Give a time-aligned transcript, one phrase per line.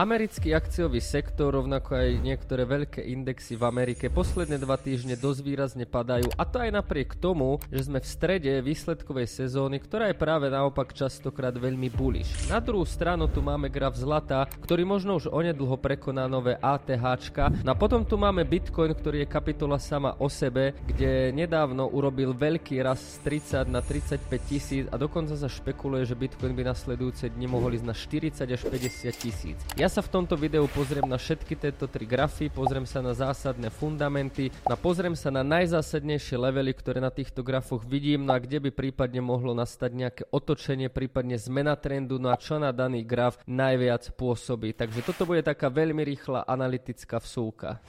[0.00, 5.84] Americký akciový sektor, rovnako aj niektoré veľké indexy v Amerike posledné dva týždne dosť výrazne
[5.84, 10.48] padajú a to aj napriek tomu, že sme v strede výsledkovej sezóny, ktorá je práve
[10.48, 12.32] naopak častokrát veľmi bullish.
[12.48, 17.60] Na druhú stranu tu máme graf zlata, ktorý možno už onedlho prekoná nové ATH.
[17.60, 22.32] No a potom tu máme Bitcoin, ktorý je kapitola sama o sebe, kde nedávno urobil
[22.32, 27.28] veľký raz z 30 na 35 tisíc a dokonca sa špekuluje, že Bitcoin by nasledujúce
[27.36, 29.60] dni mohol ísť na 40 až 50 tisíc.
[29.76, 33.74] Ja sa v tomto videu pozriem na všetky tieto tri grafy, pozriem sa na zásadné
[33.74, 38.62] fundamenty, a pozriem sa na najzásadnejšie levely, ktoré na týchto grafoch vidím, no a kde
[38.62, 43.42] by prípadne mohlo nastať nejaké otočenie, prípadne zmena trendu, no a čo na daný graf
[43.50, 44.78] najviac pôsobí.
[44.78, 47.82] Takže toto bude taká veľmi rýchla analytická vsúka.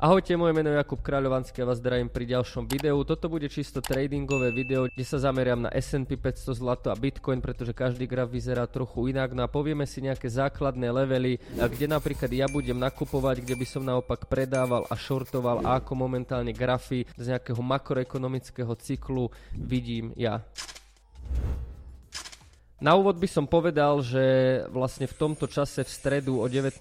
[0.00, 2.96] Ahojte, moje meno je Jakub Kráľovanský a vás zdravím pri ďalšom videu.
[3.04, 7.76] Toto bude čisto tradingové video, kde sa zameriam na S&P 500 zlato a Bitcoin, pretože
[7.76, 9.36] každý graf vyzerá trochu inak.
[9.36, 13.84] No a povieme si nejaké základné levely, kde napríklad ja budem nakupovať, kde by som
[13.84, 20.40] naopak predával a shortoval a ako momentálne grafy z nejakého makroekonomického cyklu vidím ja.
[22.80, 24.24] Na úvod by som povedal, že
[24.72, 26.80] vlastne v tomto čase v stredu o 19.00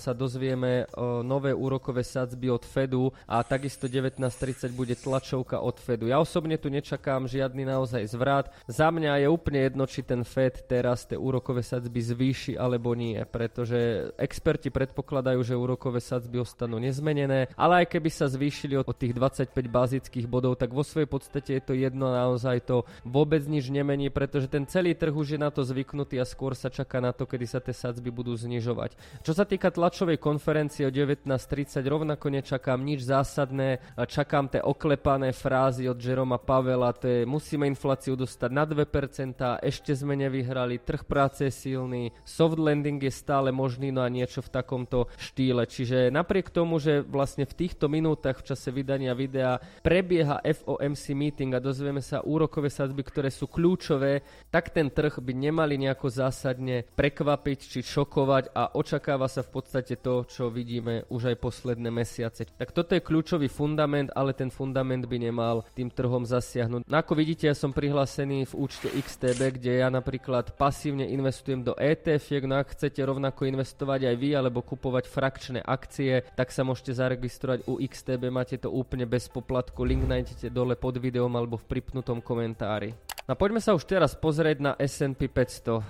[0.00, 6.08] sa dozvieme o nové úrokové sadzby od Fedu a takisto 19.30 bude tlačovka od Fedu.
[6.08, 8.48] Ja osobne tu nečakám žiadny naozaj zvrat.
[8.64, 13.20] Za mňa je úplne jedno, či ten Fed teraz tie úrokové sadzby zvýši alebo nie,
[13.28, 19.12] pretože experti predpokladajú, že úrokové sadzby ostanú nezmenené, ale aj keby sa zvýšili od tých
[19.12, 24.08] 25 bazických bodov, tak vo svojej podstate je to jedno naozaj to vôbec nič nemení,
[24.08, 27.10] pretože ten celý trh trh už je na to zvyknutý a skôr sa čaká na
[27.10, 28.94] to, kedy sa tie sadzby budú znižovať.
[29.26, 35.90] Čo sa týka tlačovej konferencie o 19.30, rovnako nečakám nič zásadné, čakám tie oklepané frázy
[35.90, 41.42] od Jeroma Pavela, to je musíme infláciu dostať na 2%, ešte sme nevyhrali, trh práce
[41.42, 45.66] je silný, soft landing je stále možný, no a niečo v takomto štýle.
[45.66, 51.58] Čiže napriek tomu, že vlastne v týchto minútach v čase vydania videa prebieha FOMC meeting
[51.58, 54.22] a dozvieme sa úrokové sadzby, ktoré sú kľúčové,
[54.54, 59.96] tak ten trh by nemali nejako zásadne prekvapiť či šokovať a očakáva sa v podstate
[59.96, 62.44] to, čo vidíme už aj posledné mesiace.
[62.44, 66.84] Tak toto je kľúčový fundament, ale ten fundament by nemal tým trhom zasiahnuť.
[66.84, 71.72] No ako vidíte, ja som prihlásený v účte XTB, kde ja napríklad pasívne investujem do
[71.80, 76.92] etf no ak chcete rovnako investovať aj vy alebo kupovať frakčné akcie, tak sa môžete
[76.92, 81.64] zaregistrovať u XTB, máte to úplne bez poplatku, link nájdete dole pod videom alebo v
[81.72, 82.92] pripnutom komentári.
[83.30, 85.70] No poďme sa už teraz pozrieť na S&P 500.
[85.70, 85.80] O,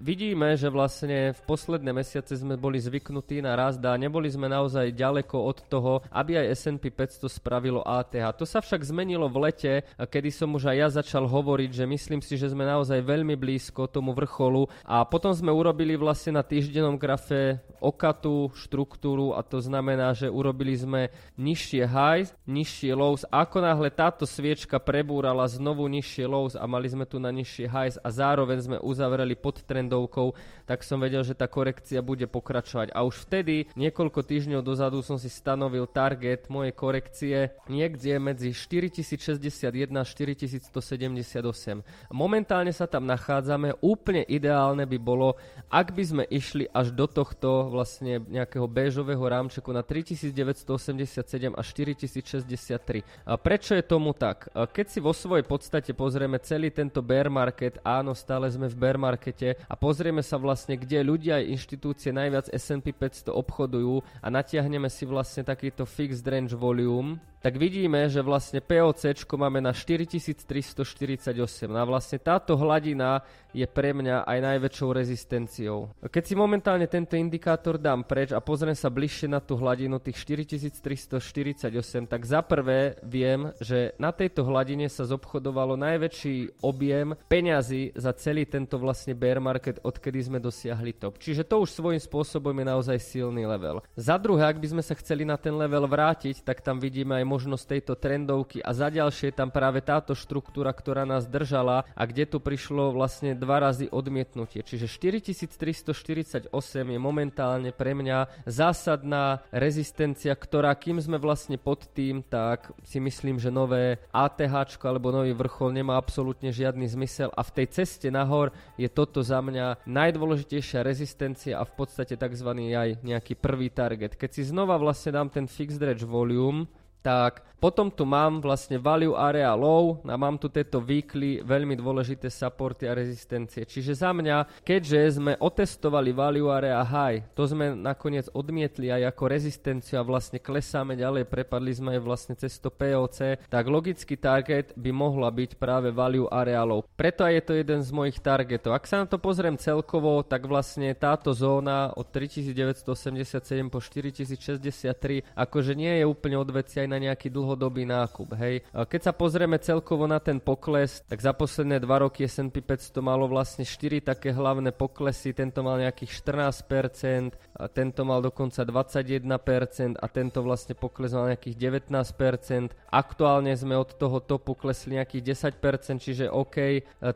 [0.00, 4.96] vidíme, že vlastne v posledné mesiace sme boli zvyknutí na rast a neboli sme naozaj
[4.96, 8.40] ďaleko od toho, aby aj S&P 500 spravilo ATH.
[8.40, 12.20] To sa však zmenilo v lete, kedy som už aj ja začal hovoriť, že myslím
[12.24, 16.96] si, že sme naozaj veľmi blízko tomu vrcholu a potom sme urobili vlastne na týždennom
[16.96, 23.24] grafe okatú štruktúru a to znamená, že urobili sme nižšie highs, nižšie lows.
[23.28, 27.96] Ako náhle táto sviečka prebúrala znovu nižšie lows, a mali sme tu na nižšie highs
[28.00, 30.38] a zároveň sme uzavreli pod trendovkou,
[30.70, 32.94] tak som vedel, že tá korekcia bude pokračovať.
[32.94, 39.90] A už vtedy, niekoľko týždňov dozadu som si stanovil target mojej korekcie niekde medzi 4061
[39.98, 41.82] a 4178.
[42.14, 45.34] Momentálne sa tam nachádzame, úplne ideálne by bolo,
[45.66, 53.02] ak by sme išli až do tohto vlastne nejakého béžového rámčeku na 3987 a 4063.
[53.26, 54.46] A prečo je tomu tak?
[54.54, 59.00] Keď si vo svojej podstate pozrieme celý tento bear market, áno, stále sme v bear
[59.00, 64.92] markete a pozrieme sa vlastne, kde ľudia aj inštitúcie najviac S&P 500 obchodujú a natiahneme
[64.92, 71.32] si vlastne takýto fixed range volume, tak vidíme, že vlastne POC máme na 4348
[71.72, 75.90] a vlastne táto hladina je pre mňa aj najväčšou rezistenciou.
[76.06, 80.22] Keď si momentálne tento indikátor dám preč a pozriem sa bližšie na tú hladinu tých
[80.22, 88.14] 4348, tak za prvé viem, že na tejto hladine sa zobchodovalo najväčší objem peňazí za
[88.14, 91.18] celý tento vlastne bear market, odkedy sme dosiahli top.
[91.18, 93.82] Čiže to už svojím spôsobom je naozaj silný level.
[93.98, 97.24] Za druhé, ak by sme sa chceli na ten level vrátiť, tak tam vidíme aj
[97.30, 102.26] možnosť tejto trendovky a za ďalšie tam práve táto štruktúra, ktorá nás držala a kde
[102.26, 104.66] tu prišlo vlastne dva razy odmietnutie.
[104.66, 106.50] Čiže 4348
[106.90, 113.38] je momentálne pre mňa zásadná rezistencia, ktorá kým sme vlastne pod tým, tak si myslím,
[113.38, 118.50] že nové ATH alebo nový vrchol nemá absolútne žiadny zmysel a v tej ceste nahor
[118.74, 122.50] je toto za mňa najdôležitejšia rezistencia a v podstate tzv.
[122.72, 124.16] aj nejaký prvý target.
[124.16, 126.66] Keď si znova vlastne dám ten fixed range volume,
[127.02, 132.32] tak potom tu mám vlastne value area low a mám tu tieto weekly veľmi dôležité
[132.32, 133.68] supporty a rezistencie.
[133.68, 139.24] Čiže za mňa, keďže sme otestovali value area high, to sme nakoniec odmietli aj ako
[139.28, 144.72] rezistenciu a vlastne klesáme ďalej, prepadli sme aj vlastne cez to POC, tak logický target
[144.80, 146.80] by mohla byť práve value area low.
[146.96, 148.72] Preto aj je to jeden z mojich targetov.
[148.72, 155.76] Ak sa na to pozriem celkovo, tak vlastne táto zóna od 3987 po 4063 akože
[155.76, 158.38] nie je úplne odveci aj na nejaký dlho dlhodobý nákup.
[158.38, 158.62] Hej.
[158.70, 163.26] Keď sa pozrieme celkovo na ten pokles, tak za posledné dva roky S&P 500 malo
[163.26, 170.06] vlastne 4 také hlavné poklesy, tento mal nejakých 14%, a tento mal dokonca 21% a
[170.08, 172.72] tento vlastne pokles mal nejakých 19%.
[172.88, 176.56] Aktuálne sme od toho topu klesli nejakých 10%, čiže OK,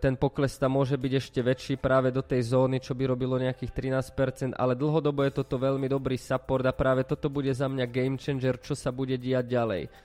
[0.03, 3.73] ten pokles tam môže byť ešte väčší práve do tej zóny, čo by robilo nejakých
[3.73, 8.19] 13%, ale dlhodobo je toto veľmi dobrý support a práve toto bude za mňa game
[8.21, 9.64] changer, čo sa bude diať ďalej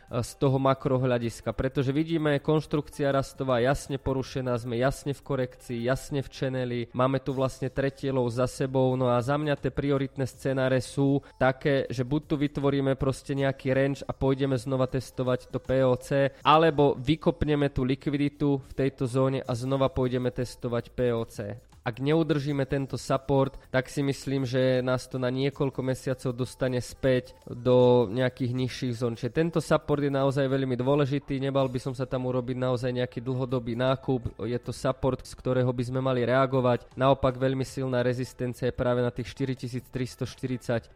[0.10, 6.30] z toho makrohľadiska, pretože vidíme konštrukcia rastová jasne porušená, sme jasne v korekcii, jasne v
[6.30, 10.82] čeneli, máme tu vlastne tretie low za sebou, no a za mňa tie prioritné scenáre
[10.82, 16.42] sú také, že buď tu vytvoríme proste nejaký range a pôjdeme znova testovať to POC,
[16.42, 23.02] alebo vykopneme tú likviditu v tejto zóne a znova pôjdeme testovať POC ak neudržíme tento
[23.02, 28.94] support, tak si myslím, že nás to na niekoľko mesiacov dostane späť do nejakých nižších
[28.94, 29.18] zón.
[29.18, 33.26] Čiže tento support je naozaj veľmi dôležitý, nebal by som sa tam urobiť naozaj nejaký
[33.26, 36.94] dlhodobý nákup, je to support, z ktorého by sme mali reagovať.
[36.94, 40.94] Naopak veľmi silná rezistencia je práve na tých 4348.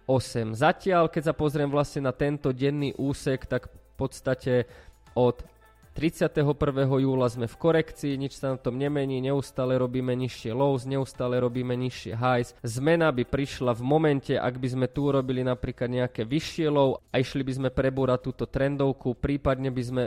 [0.54, 4.54] Zatiaľ, keď sa pozriem vlastne na tento denný úsek, tak v podstate
[5.18, 5.42] od
[5.94, 6.42] 31.
[6.90, 11.78] júla sme v korekcii, nič sa na tom nemení, neustále robíme nižšie lows, neustále robíme
[11.78, 12.58] nižšie highs.
[12.66, 17.22] Zmena by prišla v momente, ak by sme tu urobili napríklad nejaké vyššie low a
[17.22, 20.04] išli by sme prebúrať túto trendovku, prípadne by sme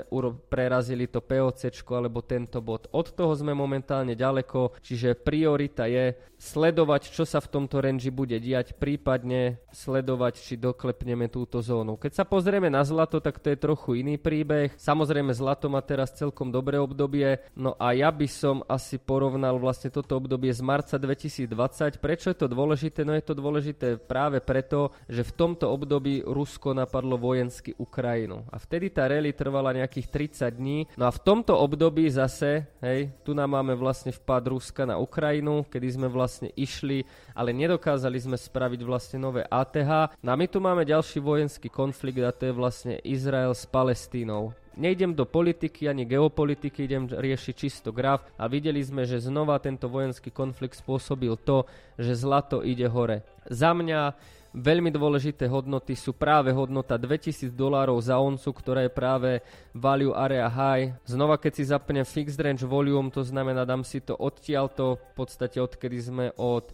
[0.50, 2.90] prerazili to POC alebo tento bod.
[2.90, 8.36] Od toho sme momentálne ďaleko, čiže priorita je sledovať, čo sa v tomto range bude
[8.36, 11.96] diať, prípadne sledovať, či doklepneme túto zónu.
[11.96, 14.74] Keď sa pozrieme na zlato, tak to je trochu iný príbeh.
[14.76, 17.44] Samozrejme, zlato má teraz celkom dobré obdobie.
[17.52, 22.00] No a ja by som asi porovnal vlastne toto obdobie z marca 2020.
[22.00, 23.04] Prečo je to dôležité?
[23.04, 28.48] No je to dôležité práve preto, že v tomto období Rusko napadlo vojensky Ukrajinu.
[28.48, 30.08] A vtedy tá rally trvala nejakých
[30.40, 30.78] 30 dní.
[30.96, 35.66] No a v tomto období zase, hej, tu nám máme vlastne vpad Ruska na Ukrajinu,
[35.68, 37.04] kedy sme vlastne išli,
[37.36, 40.16] ale nedokázali sme spraviť vlastne nové ATH.
[40.22, 44.54] No a my tu máme ďalší vojenský konflikt a to je vlastne Izrael s Palestínou.
[44.76, 49.88] Nejdem do politiky ani geopolitiky, idem riešiť čisto graf a videli sme, že znova tento
[49.88, 51.64] vojenský konflikt spôsobil to,
[51.96, 53.24] že zlato ide hore.
[53.48, 54.12] Za mňa
[54.52, 59.30] veľmi dôležité hodnoty sú práve hodnota 2000 dolárov za oncu, ktorá je práve
[59.72, 60.92] value area high.
[61.08, 65.56] Znova keď si zapnem fixed range volume, to znamená dám si to odtiaľto, v podstate
[65.56, 66.68] odkedy sme od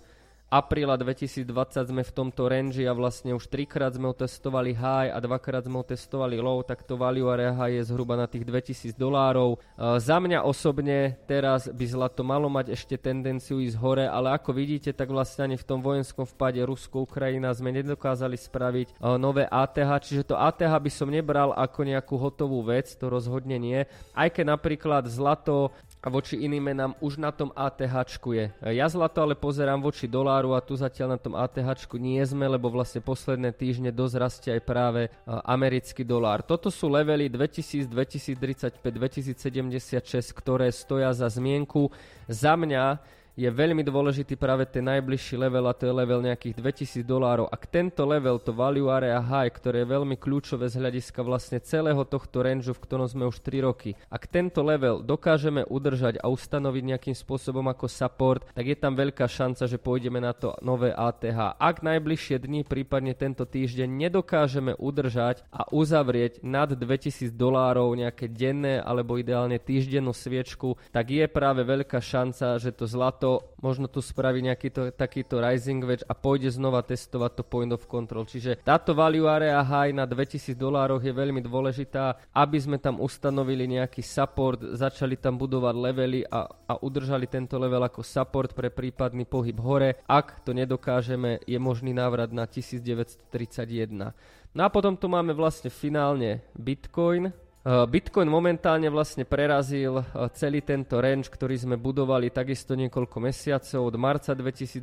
[0.52, 1.49] apríla 2020
[1.88, 6.37] sme v tomto range a vlastne už trikrát sme otestovali high a dvakrát sme otestovali
[6.37, 9.56] low, tak to value area high je zhruba na tých 2000 dolárov.
[9.56, 14.52] Uh, za mňa osobne teraz by zlato malo mať ešte tendenciu ísť hore, ale ako
[14.52, 20.04] vidíte, tak vlastne ani v tom vojenskom vpade Rusko-Ukrajina sme nedokázali spraviť uh, nové ATH,
[20.04, 23.88] čiže to ATH by som nebral ako nejakú hotovú vec, to rozhodne nie.
[24.12, 28.50] Aj keď napríklad zlato a voči iným menám už na tom ATH je.
[28.75, 32.66] Ja zlato ale pozerám voči doláru a tu zatiaľ na tom ATH nie sme, lebo
[32.75, 35.06] vlastne posledné týždne dosť rastie aj práve
[35.47, 36.42] americký dolár.
[36.42, 41.87] Toto sú levely 2000, 2035, 2076, ktoré stoja za zmienku.
[42.26, 42.99] Za mňa
[43.33, 47.49] je veľmi dôležitý práve ten najbližší level a to je level nejakých 2000 dolárov.
[47.49, 52.05] Ak tento level, to value area high, ktoré je veľmi kľúčové z hľadiska vlastne celého
[52.05, 56.83] tohto rangeu, v ktorom sme už 3 roky, ak tento level dokážeme udržať a ustanoviť
[56.93, 61.57] nejakým spôsobom ako support, tak je tam veľká šanca, že pôjdeme na to nové ATH.
[61.57, 68.77] Ak najbližšie dni, prípadne tento týždeň nedokážeme udržať a uzavrieť nad 2000 dolárov nejaké denné
[68.77, 74.02] alebo ideálne týždennú sviečku, tak je práve veľká šanca, že to zlato to, možno tu
[74.02, 78.26] spraví nejaký to, takýto rising wedge a pôjde znova testovať to point of control.
[78.26, 83.71] Čiže táto value area high na 2000 dolároch je veľmi dôležitá, aby sme tam ustanovili
[83.79, 89.23] nejaký support, začali tam budovať levely a, a udržali tento level ako support pre prípadný
[89.23, 90.02] pohyb hore.
[90.11, 94.11] Ak to nedokážeme, je možný návrat na 1931.
[94.52, 97.31] No a potom tu máme vlastne finálne Bitcoin,
[97.62, 100.04] Bitcoin momentálne vlastne prerazil eh,
[100.35, 104.83] celý tento range, ktorý sme budovali takisto niekoľko mesiacov, od marca 2023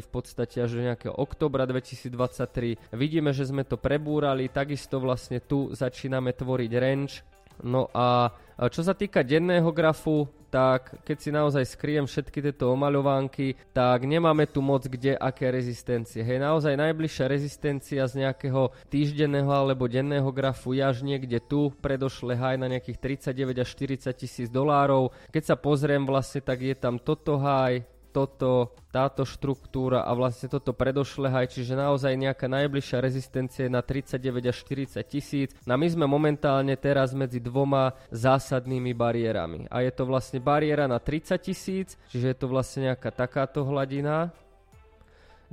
[0.00, 2.96] v podstate až do nejakého oktobra 2023.
[2.96, 7.33] Vidíme, že sme to prebúrali, takisto vlastne tu začíname tvoriť range.
[7.62, 8.34] No a
[8.70, 14.46] čo sa týka denného grafu, tak keď si naozaj skriem všetky tieto omaľovánky, tak nemáme
[14.46, 16.22] tu moc kde aké rezistencie.
[16.22, 22.38] Hej, naozaj najbližšia rezistencia z nejakého týždenného alebo denného grafu je až niekde tu, predošle
[22.38, 25.10] haj na nejakých 39 až 40 tisíc dolárov.
[25.34, 27.82] Keď sa pozriem vlastne, tak je tam toto haj,
[28.14, 34.54] toto, táto štruktúra a vlastne toto predošle čiže naozaj nejaká najbližšia rezistencia je na 39
[34.54, 35.50] až 40 tisíc.
[35.66, 39.66] No my sme momentálne teraz medzi dvoma zásadnými bariérami.
[39.66, 44.30] A je to vlastne bariéra na 30 tisíc, čiže je to vlastne nejaká takáto hladina,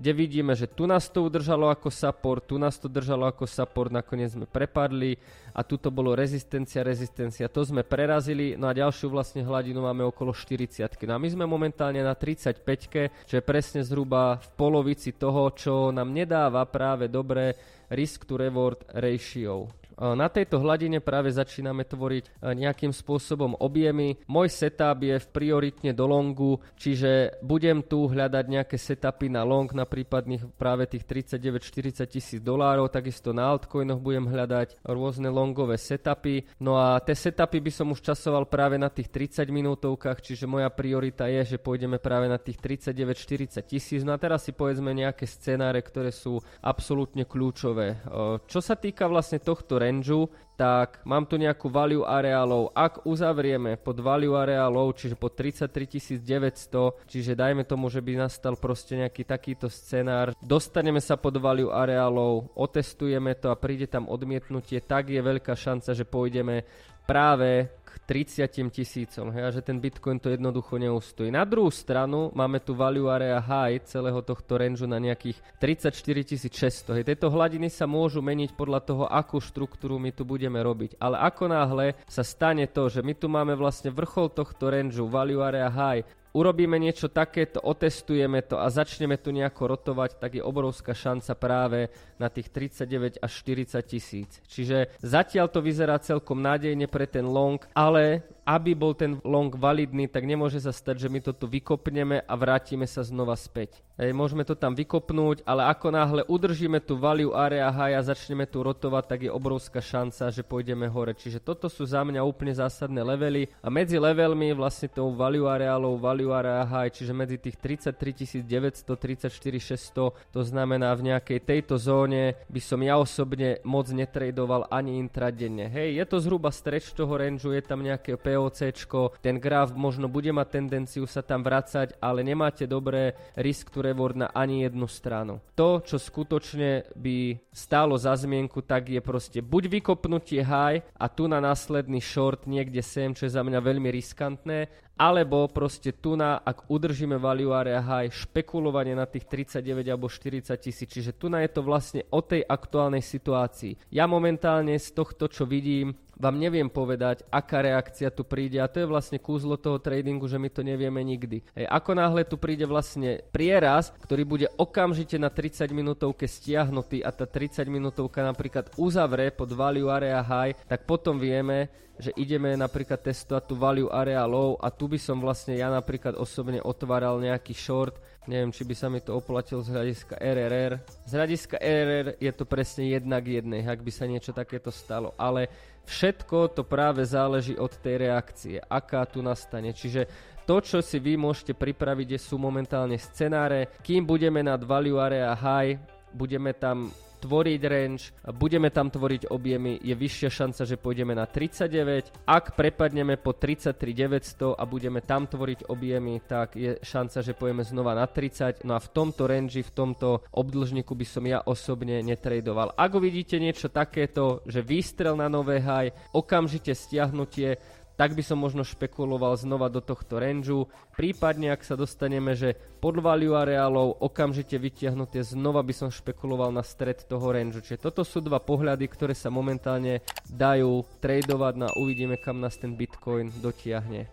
[0.01, 3.93] kde vidíme, že tu nás to udržalo ako support, tu nás to držalo ako support,
[3.93, 5.13] nakoniec sme prepadli
[5.53, 10.01] a tu to bolo rezistencia, rezistencia, to sme prerazili, no a ďalšiu vlastne hladinu máme
[10.09, 10.89] okolo 40.
[11.05, 15.93] No a my sme momentálne na 35, čo je presne zhruba v polovici toho, čo
[15.93, 17.53] nám nedáva práve dobré
[17.93, 19.80] risk to reward ratio.
[20.01, 24.17] Na tejto hladine práve začíname tvoriť nejakým spôsobom objemy.
[24.25, 29.69] Môj setup je v prioritne do longu, čiže budem tu hľadať nejaké setupy na long
[29.69, 36.49] na prípadných práve tých 39-40 tisíc dolárov, takisto na altcoinoch budem hľadať rôzne longové setupy.
[36.57, 40.73] No a tie setupy by som už časoval práve na tých 30 minútovkách, čiže moja
[40.73, 44.01] priorita je, že pôjdeme práve na tých 39-40 tisíc.
[44.01, 48.01] No a teraz si povedzme nejaké scenáre, ktoré sú absolútne kľúčové.
[48.49, 52.71] Čo sa týka vlastne tohto rangeu, tak mám tu nejakú value areálov.
[52.71, 58.55] Ak uzavrieme pod value areálov, čiže pod 33 900, čiže dajme tomu, že by nastal
[58.55, 64.79] proste nejaký takýto scenár, dostaneme sa pod value areálov, otestujeme to a príde tam odmietnutie,
[64.85, 66.63] tak je veľká šanca, že pôjdeme
[67.11, 71.27] práve k 30 tisícom, a že ten Bitcoin to jednoducho neustojí.
[71.27, 76.95] Na druhú stranu máme tu value area high celého tohto range na nejakých 34 600.
[76.95, 80.95] Hej, tieto hladiny sa môžu meniť podľa toho, akú štruktúru my tu budeme robiť.
[81.03, 85.43] Ale ako náhle sa stane to, že my tu máme vlastne vrchol tohto range, value
[85.43, 90.95] area high, urobíme niečo takéto, otestujeme to a začneme tu nejako rotovať, tak je obrovská
[90.95, 91.79] šanca práve
[92.19, 94.31] na tých 39 až 40 tisíc.
[94.47, 100.09] Čiže zatiaľ to vyzerá celkom nádejne pre ten long, ale aby bol ten long validný,
[100.09, 103.79] tak nemôže sa stať, že my to tu vykopneme a vrátime sa znova späť.
[104.01, 108.49] Hej, môžeme to tam vykopnúť, ale ako náhle udržíme tu value area high a začneme
[108.49, 111.13] tu rotovať, tak je obrovská šanca, že pôjdeme hore.
[111.13, 116.01] Čiže toto sú za mňa úplne zásadné levely a medzi levelmi vlastne tou value areálou
[116.01, 121.77] value area high, čiže medzi tých 33 900, 34 600, to znamená v nejakej tejto
[121.77, 125.69] zóne by som ja osobne moc netradoval ani intradenne.
[125.69, 130.33] Hej, je to zhruba stretch toho rangeu, je tam nejaké POCčko, ten graf možno bude
[130.33, 135.37] mať tendenciu sa tam vracať, ale nemáte dobré risk to reward na ani jednu stranu.
[135.53, 141.29] To, čo skutočne by stálo za zmienku, tak je proste buď vykopnutie high a tu
[141.29, 146.37] na následný short niekde sem, čo je za mňa veľmi riskantné, alebo proste tu na,
[146.41, 150.87] ak udržíme value area high, špekulovanie na tých 39 alebo 40 tisíc.
[150.87, 153.89] Čiže tu na je to vlastne o tej aktuálnej situácii.
[153.89, 158.85] Ja momentálne z tohto, čo vidím, vám neviem povedať, aká reakcia tu príde a to
[158.85, 161.41] je vlastne kúzlo toho tradingu, že my to nevieme nikdy.
[161.57, 167.09] Hej, ako náhle tu príde vlastne prieraz, ktorý bude okamžite na 30 minútovke stiahnutý a
[167.09, 173.01] tá 30 minútovka napríklad uzavre pod value area high, tak potom vieme, že ideme napríklad
[173.01, 177.53] testovať tú value area low a tu by som vlastne ja napríklad osobne otváral nejaký
[177.53, 180.81] short, neviem, či by sa mi to oplatilo z hľadiska RRR.
[181.05, 185.45] Z hľadiska RRR je to presne jednak jednej, ak by sa niečo takéto stalo, ale
[185.81, 189.73] Všetko to práve záleží od tej reakcie, aká tu nastane.
[189.73, 190.05] Čiže
[190.45, 193.73] to, čo si vy môžete pripraviť, sú momentálne scenáre.
[193.81, 195.81] Kým budeme nad value area high,
[196.13, 202.25] budeme tam tvoriť range, budeme tam tvoriť objemy, je vyššia šanca, že pôjdeme na 39.
[202.25, 207.61] Ak prepadneme po 33 900 a budeme tam tvoriť objemy, tak je šanca, že pôjdeme
[207.61, 208.65] znova na 30.
[208.65, 212.73] No a v tomto range, v tomto obdlžníku by som ja osobne netradoval.
[212.73, 217.61] Ak vidíte niečo takéto, že výstrel na nové high, okamžite stiahnutie,
[218.01, 220.65] tak by som možno špekuloval znova do tohto rangeu.
[220.97, 226.65] Prípadne, ak sa dostaneme, že pod value areálov okamžite vytiahnutie, znova by som špekuloval na
[226.65, 227.61] stred toho rangeu.
[227.61, 232.73] Čiže toto sú dva pohľady, ktoré sa momentálne dajú tradovať na uvidíme, kam nás ten
[232.73, 234.09] Bitcoin dotiahne.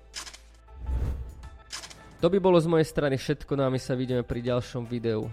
[2.21, 5.33] To by bolo z mojej strany všetko, no a my sa vidíme pri ďalšom videu.